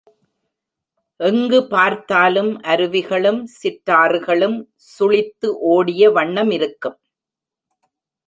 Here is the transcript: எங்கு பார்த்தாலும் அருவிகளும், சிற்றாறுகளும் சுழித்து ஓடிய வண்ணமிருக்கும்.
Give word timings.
எங்கு 1.19 1.67
பார்த்தாலும் 1.67 2.49
அருவிகளும், 2.63 3.47
சிற்றாறுகளும் 3.59 4.57
சுழித்து 4.75 5.51
ஓடிய 5.73 6.09
வண்ணமிருக்கும். 6.09 6.97